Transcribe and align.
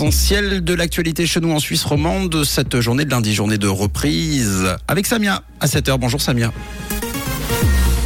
L'essentiel 0.00 0.64
de 0.64 0.72
l'actualité 0.72 1.26
chez 1.26 1.40
nous 1.40 1.52
en 1.52 1.58
Suisse 1.58 1.84
romande, 1.84 2.42
cette 2.42 2.80
journée 2.80 3.04
de 3.04 3.10
lundi, 3.10 3.34
journée 3.34 3.58
de 3.58 3.68
reprise. 3.68 4.74
Avec 4.88 5.04
Samia 5.04 5.42
à 5.60 5.66
7h. 5.66 5.98
Bonjour 5.98 6.22
Samia. 6.22 6.54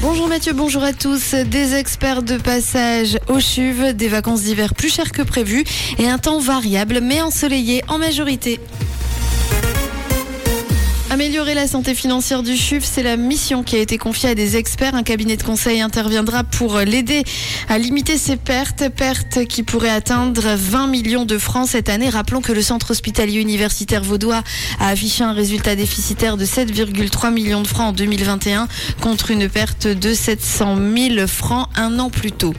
Bonjour 0.02 0.26
Mathieu, 0.26 0.54
bonjour 0.54 0.82
à 0.82 0.92
tous. 0.92 1.36
Des 1.36 1.76
experts 1.76 2.24
de 2.24 2.36
passage 2.36 3.16
au 3.28 3.38
CHUV, 3.38 3.92
des 3.92 4.08
vacances 4.08 4.42
d'hiver 4.42 4.74
plus 4.74 4.92
chères 4.92 5.12
que 5.12 5.22
prévu 5.22 5.62
et 6.00 6.08
un 6.08 6.18
temps 6.18 6.40
variable 6.40 6.98
mais 7.00 7.22
ensoleillé 7.22 7.84
en 7.86 7.98
majorité. 7.98 8.58
Améliorer 11.14 11.54
la 11.54 11.68
santé 11.68 11.94
financière 11.94 12.42
du 12.42 12.56
CHUV, 12.56 12.84
c'est 12.84 13.04
la 13.04 13.16
mission 13.16 13.62
qui 13.62 13.76
a 13.76 13.78
été 13.78 13.98
confiée 13.98 14.30
à 14.30 14.34
des 14.34 14.56
experts. 14.56 14.96
Un 14.96 15.04
cabinet 15.04 15.36
de 15.36 15.44
conseil 15.44 15.80
interviendra 15.80 16.42
pour 16.42 16.76
l'aider 16.78 17.22
à 17.68 17.78
limiter 17.78 18.18
ses 18.18 18.34
pertes, 18.34 18.88
pertes 18.88 19.44
qui 19.44 19.62
pourraient 19.62 19.90
atteindre 19.90 20.42
20 20.42 20.88
millions 20.88 21.24
de 21.24 21.38
francs 21.38 21.68
cette 21.68 21.88
année. 21.88 22.08
Rappelons 22.08 22.40
que 22.40 22.50
le 22.50 22.62
centre 22.62 22.90
hospitalier 22.90 23.40
universitaire 23.40 24.02
vaudois 24.02 24.42
a 24.80 24.88
affiché 24.88 25.22
un 25.22 25.34
résultat 25.34 25.76
déficitaire 25.76 26.36
de 26.36 26.44
7,3 26.44 27.32
millions 27.32 27.62
de 27.62 27.68
francs 27.68 27.90
en 27.90 27.92
2021 27.92 28.66
contre 29.00 29.30
une 29.30 29.48
perte 29.48 29.86
de 29.86 30.14
700 30.14 30.78
000 30.96 31.28
francs 31.28 31.68
un 31.76 32.00
an 32.00 32.10
plus 32.10 32.32
tôt. 32.32 32.54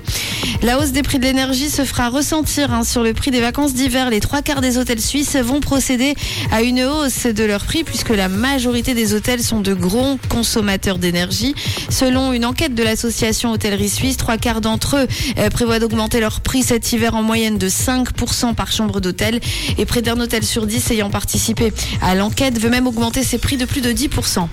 La 0.61 0.79
hausse 0.79 0.91
des 0.91 1.03
prix 1.03 1.19
de 1.19 1.23
l'énergie 1.25 1.69
se 1.69 1.83
fera 1.83 2.09
ressentir 2.09 2.73
hein, 2.73 2.83
sur 2.83 3.03
le 3.03 3.13
prix 3.13 3.29
des 3.29 3.41
vacances 3.41 3.73
d'hiver. 3.73 4.09
Les 4.09 4.19
trois 4.19 4.41
quarts 4.41 4.61
des 4.61 4.77
hôtels 4.77 5.01
suisses 5.01 5.35
vont 5.35 5.59
procéder 5.59 6.15
à 6.51 6.61
une 6.61 6.81
hausse 6.83 7.25
de 7.25 7.43
leur 7.43 7.65
prix 7.65 7.83
puisque 7.83 8.09
la 8.09 8.29
majorité 8.29 8.93
des 8.93 9.13
hôtels 9.13 9.43
sont 9.43 9.59
de 9.59 9.73
gros 9.73 10.17
consommateurs 10.29 10.97
d'énergie. 10.97 11.55
Selon 11.89 12.33
une 12.33 12.45
enquête 12.45 12.73
de 12.73 12.83
l'association 12.83 13.51
Hôtellerie 13.51 13.89
Suisse, 13.89 14.17
trois 14.17 14.37
quarts 14.37 14.61
d'entre 14.61 14.97
eux 14.97 15.07
euh, 15.37 15.49
prévoient 15.49 15.79
d'augmenter 15.79 16.19
leur 16.19 16.41
prix 16.41 16.63
cet 16.63 16.91
hiver 16.93 17.15
en 17.15 17.21
moyenne 17.21 17.57
de 17.57 17.69
5% 17.69 18.55
par 18.55 18.71
chambre 18.71 19.01
d'hôtel. 19.01 19.41
Et 19.77 19.85
près 19.85 20.01
d'un 20.01 20.19
hôtel 20.19 20.43
sur 20.43 20.65
10 20.65 20.91
ayant 20.91 21.09
participé 21.09 21.73
à 22.01 22.15
l'enquête 22.15 22.59
veut 22.59 22.69
même 22.69 22.87
augmenter 22.87 23.23
ses 23.23 23.37
prix 23.37 23.57
de 23.57 23.65
plus 23.65 23.81
de 23.81 23.91
10%. 23.91 24.47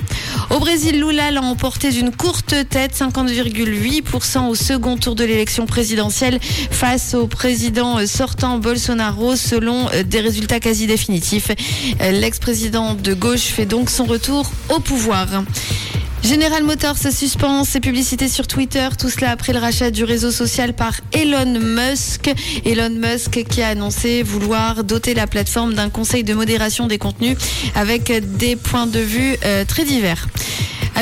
Au 0.50 0.59
Brésil, 0.59 1.00
Lula 1.00 1.31
l'a 1.31 1.42
emporté 1.42 1.91
d'une 1.91 2.11
courte 2.11 2.55
tête, 2.69 2.94
50,8% 2.98 4.48
au 4.48 4.55
second 4.55 4.97
tour 4.97 5.14
de 5.14 5.25
l'élection 5.25 5.64
présidentielle 5.66 5.92
face 6.71 7.15
au 7.15 7.27
président 7.27 8.05
sortant 8.07 8.59
Bolsonaro 8.59 9.37
selon 9.37 9.89
euh, 9.91 10.03
des 10.03 10.21
résultats 10.21 10.61
quasi 10.61 10.87
définitifs. 10.87 11.51
Euh, 12.01 12.11
l'ex-président 12.12 12.95
de 12.95 13.15
gauche 13.15 13.43
fait 13.43 13.67
donc 13.67 13.91
son 13.91 14.05
retour 14.05 14.51
au 14.69 14.81
pouvoir. 14.81 15.29
General 16.25 16.62
Motors 16.62 16.99
suspend 16.99 17.65
ses 17.65 17.81
publicités 17.81 18.29
sur 18.29 18.47
Twitter, 18.47 18.89
tout 18.97 19.11
cela 19.11 19.33
après 19.33 19.53
le 19.53 19.59
rachat 19.59 19.91
du 19.91 20.05
réseau 20.05 20.31
social 20.31 20.73
par 20.73 20.95
Elon 21.12 21.59
Musk. 21.59 22.33
Elon 22.65 22.91
Musk 22.91 23.43
qui 23.49 23.61
a 23.61 23.69
annoncé 23.69 24.23
vouloir 24.23 24.84
doter 24.84 25.15
la 25.15 25.27
plateforme 25.27 25.75
d'un 25.75 25.91
conseil 25.91 26.23
de 26.23 26.33
modération 26.33 26.87
des 26.87 26.99
contenus 26.99 27.37
avec 27.75 28.12
des 28.39 28.55
points 28.55 28.87
de 28.87 29.01
vue 29.01 29.37
euh, 29.45 29.65
très 29.65 29.84
divers. 29.84 30.29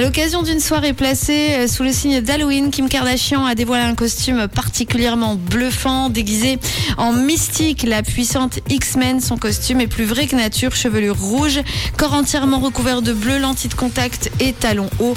À 0.01 0.03
l'occasion 0.03 0.43
d'une 0.43 0.61
soirée 0.61 0.95
placée 0.95 1.51
euh, 1.51 1.67
sous 1.67 1.83
le 1.83 1.93
signe 1.93 2.23
d'Halloween, 2.23 2.71
Kim 2.71 2.89
Kardashian 2.89 3.45
a 3.45 3.55
dévoilé 3.55 3.83
un 3.83 3.95
costume 3.95 4.49
particulièrement 4.49 5.35
bluffant, 5.35 6.09
déguisé 6.09 6.59
en 6.97 7.13
mystique. 7.13 7.83
La 7.83 8.03
puissante 8.03 8.61
X-Men, 8.71 9.21
son 9.21 9.37
costume 9.37 9.83
est 9.83 9.89
plus 9.89 10.07
vrai 10.07 10.27
que 10.27 10.35
nature, 10.35 10.75
chevelure 10.75 11.19
rouge, 11.19 11.61
corps 11.99 12.15
entièrement 12.15 12.61
recouvert 12.61 13.03
de 13.03 13.13
bleu, 13.13 13.39
lentilles 13.39 13.69
de 13.69 13.75
contact 13.75 14.31
et 14.41 14.55
talons 14.55 14.89
hauts. 15.01 15.17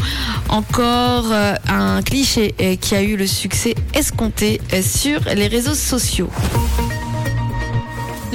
Encore 0.49 1.31
euh, 1.31 1.55
un 1.69 2.01
cliché 2.01 2.53
euh, 2.59 2.75
qui 2.75 2.93
a 2.93 3.03
eu 3.03 3.15
le 3.15 3.25
succès 3.25 3.75
escompté 3.93 4.59
sur 4.81 5.21
les 5.33 5.47
réseaux 5.47 5.75
sociaux. 5.75 6.29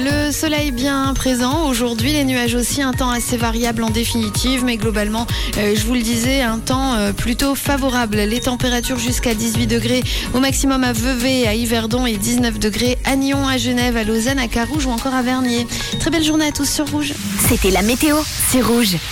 Le 0.01 0.31
soleil 0.31 0.71
bien 0.71 1.13
présent 1.13 1.67
aujourd'hui, 1.67 2.13
les 2.13 2.23
nuages 2.23 2.55
aussi, 2.55 2.81
un 2.81 2.93
temps 2.93 3.09
assez 3.09 3.35
variable 3.35 3.83
en 3.83 3.89
définitive, 3.89 4.63
mais 4.63 4.77
globalement, 4.77 5.27
euh, 5.57 5.75
je 5.75 5.85
vous 5.85 5.93
le 5.93 6.01
disais, 6.01 6.41
un 6.41 6.59
temps 6.59 6.93
euh, 6.93 7.11
plutôt 7.11 7.53
favorable. 7.53 8.15
Les 8.15 8.39
températures 8.39 8.97
jusqu'à 8.97 9.33
18 9.33 9.67
degrés 9.67 10.01
au 10.33 10.39
maximum 10.39 10.85
à 10.85 10.93
Vevey, 10.93 11.45
à 11.45 11.53
Yverdon 11.53 12.05
et 12.05 12.15
19 12.15 12.59
degrés 12.59 12.97
à 13.03 13.17
Nyon, 13.17 13.45
à 13.45 13.57
Genève, 13.57 13.97
à 13.97 14.05
Lausanne, 14.05 14.39
à 14.39 14.47
Carouge 14.47 14.85
ou 14.85 14.91
encore 14.91 15.13
à 15.13 15.21
Vernier. 15.21 15.67
Très 15.99 16.11
belle 16.11 16.23
journée 16.23 16.47
à 16.47 16.53
tous 16.53 16.69
sur 16.69 16.89
Rouge. 16.89 17.13
C'était 17.49 17.71
la 17.71 17.81
météo, 17.81 18.15
c'est 18.51 18.61
Rouge. 18.61 18.95